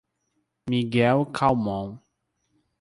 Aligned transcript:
Miguel 0.67 1.27
Calmon 1.29 2.01